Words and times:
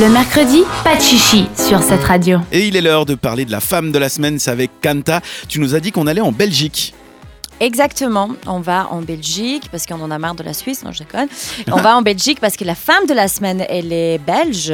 Le 0.00 0.08
mercredi, 0.08 0.62
pas 0.84 0.94
de 0.94 1.00
chichi 1.00 1.46
sur 1.56 1.82
cette 1.82 2.04
radio. 2.04 2.38
Et 2.52 2.68
il 2.68 2.76
est 2.76 2.80
l'heure 2.80 3.04
de 3.04 3.16
parler 3.16 3.44
de 3.44 3.50
la 3.50 3.58
femme 3.58 3.90
de 3.90 3.98
la 3.98 4.08
semaine, 4.08 4.38
c'est 4.38 4.50
avec 4.52 4.70
Kanta. 4.80 5.20
Tu 5.48 5.58
nous 5.58 5.74
as 5.74 5.80
dit 5.80 5.90
qu'on 5.90 6.06
allait 6.06 6.20
en 6.20 6.30
Belgique. 6.30 6.94
Exactement, 7.58 8.30
on 8.46 8.60
va 8.60 8.86
en 8.92 9.02
Belgique 9.02 9.68
parce 9.72 9.86
qu'on 9.86 10.00
en 10.00 10.12
a 10.12 10.18
marre 10.20 10.36
de 10.36 10.44
la 10.44 10.54
Suisse, 10.54 10.84
non 10.84 10.92
je 10.92 11.00
déconne. 11.00 11.26
On 11.72 11.80
va 11.80 11.96
en 11.96 12.02
Belgique 12.02 12.38
parce 12.38 12.56
que 12.56 12.62
la 12.64 12.76
femme 12.76 13.06
de 13.08 13.14
la 13.14 13.26
semaine, 13.26 13.64
elle 13.68 13.92
est 13.92 14.18
belge. 14.18 14.72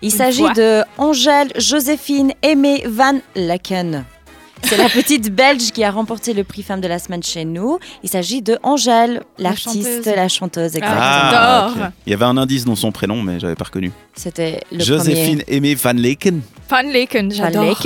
Il 0.00 0.10
s'agit 0.10 0.50
de 0.56 0.82
Angèle 0.96 1.52
Joséphine 1.58 2.32
Aimée 2.40 2.82
Van 2.88 3.18
Lecken. 3.36 4.06
C'est 4.64 4.76
la 4.76 4.88
petite 4.88 5.30
belge 5.34 5.70
qui 5.72 5.84
a 5.84 5.90
remporté 5.90 6.32
le 6.34 6.44
prix 6.44 6.62
femme 6.62 6.80
de 6.80 6.88
la 6.88 6.98
semaine 6.98 7.22
chez 7.22 7.44
nous. 7.44 7.78
Il 8.02 8.08
s'agit 8.08 8.42
de 8.42 8.58
Angèle, 8.62 9.22
l'artiste, 9.38 10.04
chanteuse. 10.04 10.14
la 10.16 10.28
chanteuse. 10.28 10.76
Exactement. 10.76 11.00
Ah, 11.00 11.68
j'adore. 11.72 11.86
ok. 11.86 11.92
Il 12.06 12.10
y 12.10 12.14
avait 12.14 12.24
un 12.24 12.36
indice 12.36 12.64
dans 12.64 12.76
son 12.76 12.92
prénom, 12.92 13.22
mais 13.22 13.38
j'avais 13.40 13.54
pas 13.54 13.64
reconnu. 13.64 13.92
C'était 14.14 14.60
le 14.70 14.82
Joséphine 14.82 15.42
Aimée 15.48 15.74
Van 15.74 15.92
Leken. 15.92 16.40
Van 16.68 16.82
Leken, 16.82 17.28
premier. 17.28 17.34
Van 17.38 17.44
j'adore. 17.52 17.82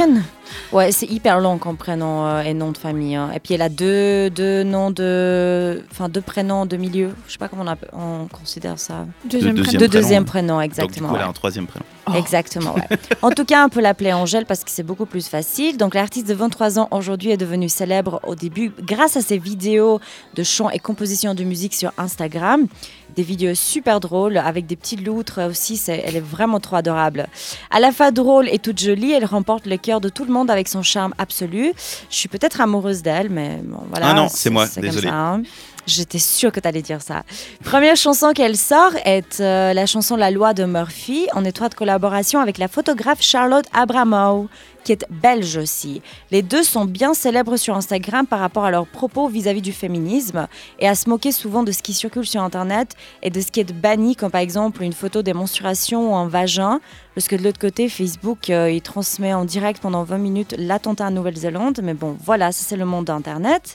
Ouais, 0.72 0.92
c'est 0.92 1.06
hyper 1.06 1.40
long 1.40 1.58
comme 1.58 1.76
prénom 1.76 2.26
euh, 2.26 2.42
et 2.42 2.54
nom 2.54 2.72
de 2.72 2.78
famille. 2.78 3.14
hein. 3.14 3.30
Et 3.34 3.40
puis 3.40 3.54
elle 3.54 3.62
a 3.62 3.68
deux, 3.68 4.30
deux 4.30 4.62
noms 4.62 4.90
de, 4.90 5.82
enfin 5.90 6.08
deux 6.08 6.20
prénoms 6.20 6.66
de 6.66 6.76
milieu. 6.76 7.10
Je 7.26 7.32
sais 7.32 7.38
pas 7.38 7.48
comment 7.48 7.64
on, 7.92 8.26
considère 8.28 8.78
ça. 8.78 9.06
Deuxième 9.24 9.54
De 9.56 9.62
prénom. 9.62 9.78
Deux 9.78 9.88
prénom. 9.88 10.02
deuxièmes 10.02 10.24
prénoms, 10.24 10.54
Donc 10.54 10.60
du 10.62 10.66
exactement. 10.66 11.08
coup, 11.10 11.16
elle 11.16 11.22
a 11.22 11.28
un 11.28 11.32
troisième 11.32 11.66
prénom. 11.66 11.84
Oh. 12.08 12.12
Exactement, 12.14 12.74
ouais. 12.74 12.98
En 13.22 13.30
tout 13.30 13.44
cas, 13.44 13.64
on 13.66 13.68
peut 13.68 13.80
l'appeler 13.80 14.12
Angèle 14.12 14.46
parce 14.46 14.62
que 14.64 14.70
c'est 14.70 14.82
beaucoup 14.84 15.06
plus 15.06 15.28
facile. 15.28 15.76
Donc, 15.76 15.94
l'artiste 15.94 16.28
de 16.28 16.34
23 16.34 16.78
ans 16.78 16.88
aujourd'hui 16.90 17.30
est 17.30 17.36
devenue 17.36 17.68
célèbre 17.68 18.20
au 18.24 18.34
début 18.34 18.72
grâce 18.80 19.16
à 19.16 19.20
ses 19.22 19.38
vidéos 19.38 20.00
de 20.34 20.42
chants 20.42 20.70
et 20.70 20.78
compositions 20.78 21.34
de 21.34 21.42
musique 21.44 21.74
sur 21.74 21.92
Instagram. 21.98 22.66
Des 23.14 23.22
vidéos 23.22 23.54
super 23.54 24.00
drôles 24.00 24.36
avec 24.36 24.66
des 24.66 24.76
petites 24.76 25.04
loutres 25.06 25.40
aussi. 25.48 25.80
Elle 25.88 26.16
est 26.16 26.20
vraiment 26.20 26.60
trop 26.60 26.76
adorable. 26.76 27.28
À 27.70 27.80
la 27.80 27.92
fois 27.92 28.10
drôle 28.10 28.48
et 28.50 28.58
toute 28.58 28.78
jolie, 28.78 29.12
elle 29.12 29.24
remporte 29.24 29.66
le 29.66 29.76
cœur 29.76 30.00
de 30.00 30.08
tout 30.08 30.24
le 30.24 30.32
monde 30.32 30.50
avec 30.50 30.68
son 30.68 30.82
charme 30.82 31.14
absolu. 31.18 31.72
Je 32.10 32.16
suis 32.16 32.28
peut-être 32.28 32.60
amoureuse 32.60 33.02
d'elle, 33.02 33.30
mais 33.30 33.60
bon, 33.62 33.80
voilà. 33.90 34.08
Ah 34.08 34.14
non, 34.14 34.28
c'est 34.28 34.50
moi, 34.50 34.66
désolé. 34.76 35.08
ça, 35.08 35.14
hein. 35.14 35.42
J'étais 35.86 36.18
sûre 36.18 36.50
que 36.50 36.58
tu 36.58 36.66
allais 36.66 36.82
dire 36.82 37.00
ça. 37.00 37.22
Première 37.64 37.96
chanson 37.96 38.32
qu'elle 38.32 38.56
sort 38.56 38.92
est 39.04 39.40
euh, 39.40 39.72
la 39.72 39.86
chanson 39.86 40.16
La 40.16 40.32
loi 40.32 40.52
de 40.52 40.64
Murphy, 40.64 41.28
en 41.32 41.44
étroite 41.44 41.76
collaboration 41.76 42.40
avec 42.40 42.58
la 42.58 42.66
photographe 42.66 43.22
Charlotte 43.22 43.66
Abramow, 43.72 44.48
qui 44.86 44.92
est 44.92 45.06
belge 45.10 45.56
aussi. 45.56 46.00
Les 46.30 46.42
deux 46.42 46.62
sont 46.62 46.84
bien 46.84 47.12
célèbres 47.12 47.56
sur 47.56 47.76
Instagram 47.76 48.26
par 48.26 48.38
rapport 48.38 48.64
à 48.64 48.70
leurs 48.70 48.86
propos 48.86 49.28
vis-à-vis 49.28 49.62
du 49.62 49.72
féminisme 49.72 50.46
et 50.78 50.88
à 50.88 50.94
se 50.94 51.08
moquer 51.08 51.32
souvent 51.32 51.64
de 51.64 51.72
ce 51.72 51.82
qui 51.82 51.92
circule 51.92 52.26
sur 52.26 52.40
Internet 52.42 52.94
et 53.22 53.30
de 53.30 53.40
ce 53.40 53.50
qui 53.50 53.60
est 53.60 53.72
banni, 53.72 54.14
comme 54.14 54.30
par 54.30 54.40
exemple 54.40 54.84
une 54.84 54.92
photo 54.92 55.22
des 55.22 55.34
menstruations 55.34 56.12
ou 56.12 56.16
un 56.16 56.28
vagin, 56.28 56.80
parce 57.16 57.28
que 57.28 57.34
de 57.34 57.42
l'autre 57.42 57.58
côté, 57.58 57.88
Facebook, 57.88 58.50
euh, 58.50 58.70
il 58.70 58.82
transmet 58.82 59.32
en 59.32 59.44
direct 59.44 59.80
pendant 59.80 60.04
20 60.04 60.18
minutes 60.18 60.54
l'attentat 60.58 61.06
en 61.06 61.10
Nouvelle-Zélande. 61.10 61.80
Mais 61.82 61.94
bon, 61.94 62.14
voilà, 62.22 62.52
ça 62.52 62.62
c'est 62.64 62.76
le 62.76 62.84
monde 62.84 63.06
d'Internet. 63.06 63.74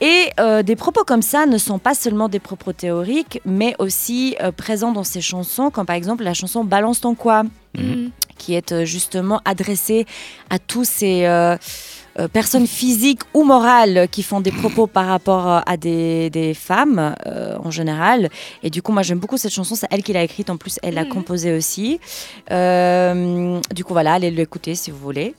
Et 0.00 0.28
euh, 0.40 0.62
des 0.62 0.74
propos 0.74 1.04
comme 1.04 1.22
ça 1.22 1.33
ne 1.46 1.58
sont 1.58 1.78
pas 1.78 1.94
seulement 1.94 2.28
des 2.28 2.40
propos 2.40 2.72
théoriques, 2.72 3.40
mais 3.44 3.74
aussi 3.78 4.36
euh, 4.40 4.52
présents 4.52 4.92
dans 4.92 5.04
ces 5.04 5.20
chansons, 5.20 5.70
comme 5.70 5.86
par 5.86 5.96
exemple 5.96 6.22
la 6.24 6.34
chanson 6.34 6.64
Balance 6.64 7.00
ton 7.00 7.14
quoi, 7.14 7.42
Mm. 7.76 8.10
qui 8.38 8.54
est 8.54 8.70
euh, 8.70 8.84
justement 8.84 9.40
adressée 9.44 10.06
à 10.48 10.60
tous 10.60 10.84
ces 10.84 11.24
euh, 11.26 11.56
euh, 12.20 12.28
personnes 12.28 12.68
physiques 12.68 13.22
ou 13.34 13.42
morales 13.42 14.06
qui 14.12 14.22
font 14.22 14.40
des 14.40 14.52
propos 14.52 14.86
par 14.86 15.06
rapport 15.06 15.48
à 15.66 15.76
des, 15.76 16.30
des 16.30 16.54
femmes 16.54 17.16
euh, 17.26 17.56
en 17.58 17.72
général. 17.72 18.28
Et 18.62 18.70
du 18.70 18.80
coup, 18.80 18.92
moi 18.92 19.02
j'aime 19.02 19.18
beaucoup 19.18 19.38
cette 19.38 19.52
chanson, 19.52 19.74
c'est 19.74 19.88
elle 19.90 20.04
qui 20.04 20.12
l'a 20.12 20.22
écrite, 20.22 20.50
en 20.50 20.56
plus 20.56 20.78
elle 20.84 20.94
l'a 20.94 21.02
Mhm. 21.02 21.08
composée 21.16 21.52
aussi. 21.56 21.98
Euh, 22.52 23.60
du 23.74 23.82
coup, 23.84 23.92
voilà, 23.92 24.14
allez 24.14 24.30
l'écouter 24.30 24.76
si 24.76 24.92
vous 24.92 24.98
voulez. 24.98 25.34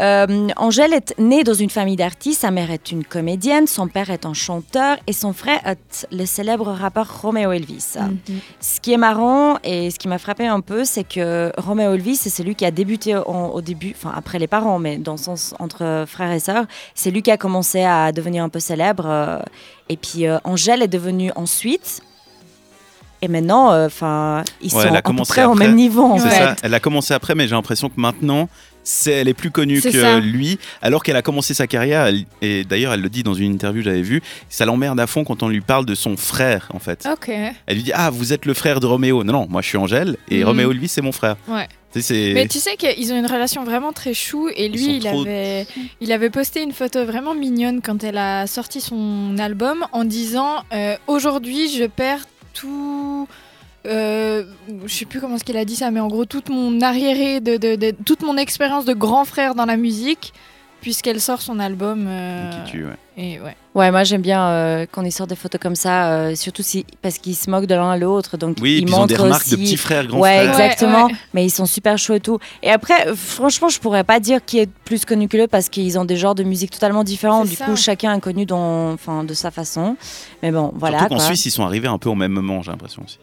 Euh, 0.00 0.48
Angèle 0.56 0.92
est 0.92 1.18
née 1.18 1.42
dans 1.42 1.54
une 1.54 1.70
famille 1.70 1.96
d'artistes. 1.96 2.42
Sa 2.42 2.50
mère 2.52 2.70
est 2.70 2.92
une 2.92 3.02
comédienne, 3.04 3.66
son 3.66 3.88
père 3.88 4.10
est 4.10 4.26
un 4.26 4.32
chanteur 4.34 4.96
et 5.08 5.12
son 5.12 5.32
frère 5.32 5.58
est 5.66 6.06
le 6.12 6.24
célèbre 6.24 6.68
rappeur 6.70 7.20
Romeo 7.22 7.50
Elvis. 7.50 7.94
Mhm. 7.98 8.18
Ce 8.60 8.80
qui 8.80 8.92
est 8.92 8.96
marrant 8.96 9.58
et 9.64 9.90
ce 9.90 9.98
qui 9.98 10.06
m'a 10.06 10.18
frappé 10.18 10.46
un 10.46 10.60
peu, 10.60 10.84
c'est 10.84 11.02
que 11.04 11.50
Romeo 11.58 11.94
Elvis, 11.94 12.14
c'est 12.16 12.30
celui 12.30 12.54
qui 12.54 12.64
a 12.64 12.70
débuté 12.70 13.16
en- 13.16 13.48
au 13.48 13.60
début, 13.60 13.92
enfin 13.96 14.12
après 14.16 14.38
les 14.38 14.46
parents, 14.46 14.78
mais 14.78 14.98
dans 14.98 15.12
le 15.12 15.18
sens 15.18 15.54
entre 15.58 16.04
frères 16.06 16.30
et 16.30 16.40
sœurs, 16.40 16.66
c'est 16.94 17.10
lui 17.10 17.22
qui 17.22 17.30
a 17.32 17.36
commencé 17.36 17.82
à 17.82 18.12
devenir 18.12 18.44
un 18.44 18.48
peu 18.48 18.60
célèbre. 18.60 19.04
euh, 19.06 19.38
et 19.88 19.96
puis 19.96 20.26
euh, 20.26 20.38
Angèle 20.44 20.82
est 20.82 20.88
devenue 20.88 21.32
ensuite. 21.34 22.02
Et 23.20 23.26
maintenant, 23.26 23.72
euh, 23.72 23.86
enfin, 23.86 24.44
ils 24.60 24.72
Ouais, 24.76 24.82
sont 24.84 24.88
à 24.94 24.96
peu 24.96 25.02
commencé 25.02 25.32
près 25.32 25.44
au 25.44 25.50
après. 25.52 25.66
même 25.66 25.74
niveau 25.74 26.04
en 26.04 26.18
C'est 26.18 26.28
fait. 26.28 26.36
ça. 26.36 26.56
Elle 26.62 26.72
a 26.74 26.78
commencé 26.78 27.12
après, 27.14 27.34
mais 27.34 27.48
j'ai 27.48 27.54
l'impression 27.56 27.88
que 27.88 28.00
maintenant, 28.00 28.48
c'est, 28.88 29.12
elle 29.12 29.28
est 29.28 29.34
plus 29.34 29.50
connue 29.50 29.80
C'est 29.80 29.92
que 29.92 30.00
ça. 30.00 30.18
lui. 30.18 30.58
Alors 30.82 31.02
qu'elle 31.02 31.16
a 31.16 31.22
commencé 31.22 31.52
sa 31.54 31.66
carrière, 31.66 32.06
elle- 32.06 32.24
et 32.42 32.64
d'ailleurs, 32.64 32.92
elle 32.94 33.00
le 33.02 33.08
dit 33.10 33.22
dans 33.22 33.34
une 33.34 33.52
interview 33.52 33.82
que 33.82 33.84
j'avais 33.90 34.02
vue, 34.02 34.22
ça 34.48 34.64
l'emmerde 34.64 34.98
à 34.98 35.06
fond 35.06 35.24
quand 35.24 35.42
on 35.42 35.48
lui 35.48 35.60
parle 35.60 35.84
de 35.86 35.94
son 35.94 36.16
frère, 36.16 36.68
en 36.72 36.78
fait. 36.78 37.06
Ok. 37.12 37.28
Elle 37.28 37.76
lui 37.76 37.82
dit 37.82 37.92
Ah, 37.94 38.10
vous 38.10 38.32
êtes 38.32 38.46
le 38.46 38.54
frère 38.54 38.80
de 38.80 38.86
Roméo. 38.86 39.24
Non, 39.24 39.32
non, 39.32 39.46
moi 39.50 39.60
je 39.62 39.68
suis 39.68 39.76
Angèle, 39.78 40.16
et 40.30 40.38
Mhm. 40.38 40.44
Roméo, 40.46 40.72
lui, 40.72 40.88
c'est 40.88 41.02
mon 41.02 41.12
frère. 41.12 41.36
Ouais. 41.48 41.68
C'est- 42.00 42.32
Mais 42.34 42.46
tu 42.46 42.58
sais 42.58 42.76
qu'ils 42.76 43.12
ont 43.12 43.18
une 43.18 43.26
relation 43.26 43.64
vraiment 43.64 43.92
très 43.92 44.14
chou 44.14 44.48
et 44.54 44.68
lui, 44.68 44.78
sont 44.84 44.90
il 44.90 45.00
trop- 45.04 45.22
avait, 45.22 45.66
il 46.00 46.12
avait 46.12 46.30
posté 46.30 46.62
une 46.62 46.72
photo 46.72 47.04
vraiment 47.04 47.34
mignonne 47.34 47.80
quand 47.82 48.04
elle 48.04 48.18
a 48.18 48.46
sorti 48.46 48.80
son 48.80 49.36
album 49.38 49.84
en 49.92 50.04
disant 50.04 50.62
euh, 50.72 50.96
Aujourd'hui, 51.06 51.68
je 51.76 51.84
perds 51.84 52.24
tout. 52.54 53.26
Euh, 53.88 54.44
je 54.86 54.94
sais 54.94 55.04
plus 55.04 55.20
comment 55.20 55.36
est-ce 55.36 55.44
qu'elle 55.44 55.56
a 55.56 55.64
dit 55.64 55.76
ça, 55.76 55.90
mais 55.90 56.00
en 56.00 56.08
gros, 56.08 56.24
toute 56.24 56.48
mon 56.50 56.80
arriéré, 56.80 57.40
de, 57.40 57.56
de- 57.56 57.76
de- 57.76 57.94
toute 58.04 58.22
mon 58.22 58.36
expérience 58.36 58.84
de 58.84 58.92
grand 58.94 59.24
frère 59.24 59.54
dans 59.54 59.64
la 59.66 59.76
musique, 59.76 60.32
puisqu'elle 60.80 61.20
sort 61.20 61.40
son 61.42 61.58
album. 61.58 62.06
euh, 62.08 62.50
qui 62.64 62.70
tue, 62.72 62.84
ouais. 62.84 62.92
et 63.16 63.40
ouais. 63.40 63.56
Ouais, 63.74 63.90
moi 63.92 64.02
j'aime 64.02 64.22
bien 64.22 64.44
euh, 64.48 64.86
quand 64.90 65.02
ils 65.02 65.12
sortent 65.12 65.30
des 65.30 65.36
photos 65.36 65.60
comme 65.60 65.74
ça, 65.76 66.10
euh, 66.12 66.34
surtout 66.34 66.62
si, 66.62 66.84
parce 67.02 67.18
qu'ils 67.18 67.36
se 67.36 67.48
moquent 67.50 67.66
de 67.66 67.74
l'un 67.76 67.90
à 67.92 67.96
l'autre. 67.96 68.36
Donc 68.36 68.56
Oui, 68.60 68.78
ils 68.78 68.84
puis 68.84 68.92
ils 68.92 68.96
ont 68.96 69.06
des 69.06 69.14
montrent 69.14 69.24
remarques 69.24 69.42
aussi... 69.46 69.56
de 69.56 69.62
petits 69.62 69.76
frères, 69.76 70.06
grands 70.06 70.18
Ouais, 70.20 70.46
frères. 70.48 70.50
exactement. 70.50 71.04
Ouais, 71.06 71.12
ouais. 71.12 71.18
Mais 71.34 71.44
ils 71.44 71.50
sont 71.50 71.66
super 71.66 71.96
chauds 71.98 72.14
et 72.14 72.20
tout. 72.20 72.38
Et 72.62 72.70
après, 72.70 73.14
franchement, 73.14 73.68
je 73.68 73.78
pourrais 73.78 74.02
pas 74.04 74.18
dire 74.20 74.44
qui 74.44 74.58
est 74.58 74.68
plus 74.84 75.04
connu 75.04 75.28
que 75.28 75.36
l'autre 75.36 75.50
parce 75.52 75.68
qu'ils 75.68 75.96
ont 75.98 76.04
des 76.04 76.16
genres 76.16 76.34
de 76.34 76.42
musique 76.44 76.70
totalement 76.72 77.04
différents. 77.04 77.44
Du 77.44 77.54
ça. 77.54 77.66
coup, 77.66 77.76
chacun 77.76 78.14
est 78.16 78.20
connu 78.20 78.46
dans, 78.46 78.92
enfin, 78.92 79.22
de 79.24 79.34
sa 79.34 79.50
façon. 79.52 79.96
Mais 80.42 80.50
bon, 80.50 80.72
voilà. 80.74 80.98
Surtout 81.00 81.14
qu'en. 81.14 81.20
Suisse, 81.20 81.46
ils 81.46 81.50
sont 81.52 81.64
arrivés 81.64 81.88
un 81.88 81.98
peu 81.98 82.08
au 82.08 82.14
même 82.16 82.32
moment, 82.32 82.62
j'ai 82.62 82.70
l'impression 82.72 83.02
aussi. 83.04 83.18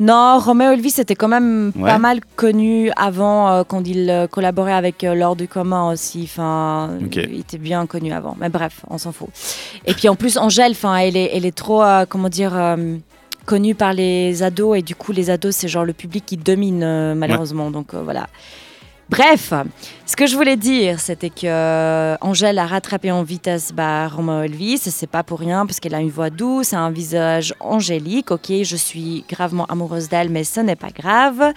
Non, 0.00 0.38
Romeo 0.38 0.70
Elvis 0.72 0.94
était 0.98 1.16
quand 1.16 1.28
même 1.28 1.72
Ouais. 1.76 1.90
pas 1.90 1.98
mal 1.98 2.20
connu 2.36 2.90
avant 2.96 3.48
euh, 3.48 3.64
quand 3.64 3.86
il 3.86 4.08
euh, 4.10 4.26
collaborait 4.28 4.72
avec 4.74 5.02
euh, 5.04 5.34
du 5.34 5.48
commun 5.48 5.90
aussi. 5.92 6.22
Enfin, 6.24 6.90
il 7.00 7.40
était 7.40 7.58
bien 7.58 7.86
connu 7.86 8.12
avant. 8.12 8.36
Mais 8.38 8.48
bref, 8.48 8.82
on 8.88 8.98
s'en 8.98 9.10
fout. 9.12 9.28
Et 9.86 9.94
puis 9.94 10.08
en 10.08 10.14
plus, 10.14 10.36
Angèle, 10.38 10.72
enfin, 10.72 10.96
elle 10.96 11.16
est, 11.16 11.30
elle 11.34 11.44
est 11.46 11.54
trop, 11.56 11.82
euh, 11.82 12.06
comment 12.08 12.28
dire. 12.28 12.54
euh, 12.56 12.96
connue 13.44 13.74
par 13.74 13.94
les 13.94 14.42
ados 14.42 14.76
et 14.78 14.82
du 14.82 14.94
coup 14.94 15.10
les 15.10 15.30
ados 15.30 15.56
c'est 15.56 15.68
genre 15.68 15.86
le 15.86 15.94
public 15.94 16.22
qui 16.26 16.36
domine 16.36 17.14
malheureusement 17.14 17.70
donc 17.70 17.94
voilà 17.94 18.26
Bref, 19.10 19.54
ce 20.04 20.16
que 20.16 20.26
je 20.26 20.36
voulais 20.36 20.58
dire, 20.58 21.00
c'était 21.00 21.30
que 21.30 21.46
euh, 21.46 22.16
Angèle 22.20 22.58
a 22.58 22.66
rattrapé 22.66 23.10
en 23.10 23.22
vitesse 23.22 23.72
bah, 23.72 24.06
Romeo 24.06 24.42
Elvis. 24.42 24.78
C'est 24.78 25.06
pas 25.06 25.22
pour 25.22 25.38
rien, 25.40 25.64
parce 25.64 25.80
qu'elle 25.80 25.94
a 25.94 26.00
une 26.00 26.10
voix 26.10 26.28
douce, 26.28 26.74
un 26.74 26.90
visage 26.90 27.54
angélique. 27.58 28.30
Ok, 28.30 28.52
je 28.62 28.76
suis 28.76 29.24
gravement 29.26 29.64
amoureuse 29.66 30.10
d'elle, 30.10 30.28
mais 30.28 30.44
ce 30.44 30.60
n'est 30.60 30.76
pas 30.76 30.90
grave. 30.90 31.54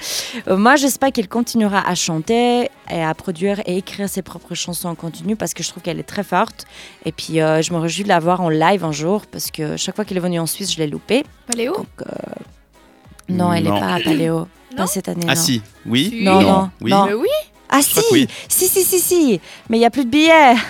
Euh, 0.48 0.56
moi, 0.56 0.78
j'espère 0.78 1.12
qu'elle 1.12 1.28
continuera 1.28 1.86
à 1.86 1.94
chanter 1.94 2.70
et 2.90 3.04
à 3.04 3.14
produire 3.14 3.60
et 3.66 3.78
écrire 3.78 4.08
ses 4.08 4.22
propres 4.22 4.56
chansons 4.56 4.88
en 4.88 4.96
continu, 4.96 5.36
parce 5.36 5.54
que 5.54 5.62
je 5.62 5.70
trouve 5.72 5.84
qu'elle 5.84 6.00
est 6.00 6.04
très 6.04 6.24
forte. 6.24 6.66
Et 7.04 7.12
puis, 7.12 7.42
euh, 7.42 7.62
je 7.62 7.74
me 7.74 7.80
réjouis 7.80 8.04
de 8.04 8.10
la 8.10 8.20
voir 8.20 8.40
en 8.40 8.50
live 8.50 8.86
un 8.86 8.94
jour, 8.94 9.26
parce 9.30 9.52
que 9.52 9.76
chaque 9.76 9.98
fois 9.98 10.06
qu'elle 10.06 10.18
est 10.18 10.22
venue 10.22 10.40
en 10.40 10.46
Suisse, 10.46 10.74
je 10.74 10.78
l'ai 10.78 10.88
loupée. 10.88 11.26
Paléo 11.48 11.76
Donc, 11.76 11.88
euh, 12.02 12.14
non, 13.32 13.54
elle 13.54 13.64
n'est 13.64 13.70
pas 13.70 13.96
à 13.96 14.00
Paléo. 14.00 14.48
Pas 14.76 14.88
cette 14.88 15.10
année. 15.10 15.26
Ah 15.28 15.36
non. 15.36 15.42
si, 15.42 15.62
oui. 15.86 16.20
Non, 16.24 16.42
non, 16.42 16.70
oui. 16.82 16.92
non. 16.92 17.08
Euh, 17.08 17.16
oui. 17.16 17.28
Ah 17.74 17.82
si, 17.82 18.02
oui. 18.12 18.28
si, 18.50 18.68
si, 18.68 18.84
si, 18.84 19.00
si. 19.00 19.40
Mais 19.70 19.78
il 19.78 19.80
n'y 19.80 19.86
a 19.86 19.90
plus 19.90 20.04
de 20.06 20.10
billets. 20.10 20.56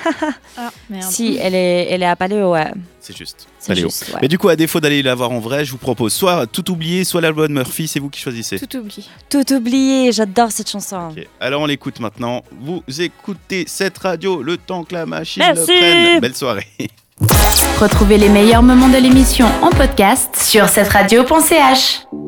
Ah, 0.57 0.69
merde. 0.89 1.09
Si, 1.09 1.37
elle 1.41 1.55
est, 1.55 1.87
elle 1.89 2.03
est 2.03 2.07
à 2.07 2.15
Paléo, 2.15 2.51
ouais. 2.51 2.71
C'est 2.99 3.15
juste. 3.17 3.47
Paléo. 3.65 3.87
juste, 3.87 4.09
ouais. 4.09 4.19
Mais 4.21 4.27
du 4.27 4.37
coup, 4.37 4.49
à 4.49 4.55
défaut 4.55 4.79
d'aller 4.81 5.01
la 5.01 5.15
voir 5.15 5.31
en 5.31 5.39
vrai, 5.39 5.63
je 5.65 5.71
vous 5.71 5.77
propose 5.77 6.13
soit 6.13 6.45
tout 6.45 6.69
oublier, 6.69 7.03
soit 7.05 7.21
l'album 7.21 7.47
de 7.47 7.53
Murphy, 7.53 7.87
c'est 7.87 7.99
vous 7.99 8.09
qui 8.09 8.19
choisissez. 8.19 8.59
Tout 8.59 8.77
oublie. 8.77 9.09
Tout 9.29 9.53
oublié, 9.53 10.11
j'adore 10.11 10.51
cette 10.51 10.69
chanson. 10.69 11.09
Ok, 11.15 11.25
Alors 11.39 11.61
on 11.61 11.65
l'écoute 11.65 11.99
maintenant. 12.01 12.43
Vous 12.59 12.83
écoutez 12.99 13.63
cette 13.67 13.97
radio 13.97 14.43
le 14.43 14.57
temps 14.57 14.83
que 14.83 14.93
la 14.93 15.05
machine 15.05 15.41
Merci. 15.41 15.71
le 15.71 15.77
prenne. 15.79 16.19
Belle 16.19 16.35
soirée. 16.35 16.67
Retrouvez 17.79 18.17
les 18.17 18.29
meilleurs 18.29 18.61
moments 18.63 18.89
de 18.89 18.97
l'émission 18.97 19.47
en 19.63 19.69
podcast 19.69 20.35
sur 20.35 20.67
cette 20.69 20.89
radio.ch. 20.89 22.01